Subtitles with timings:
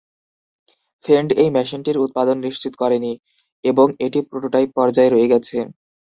[1.05, 3.11] ফেন্ড এই মেশিনটির উৎপাদন নিশ্চিত করেনি,
[3.63, 5.57] এবং এটি প্রোটোটাইপ পর্যায়ে রয়ে গেছে।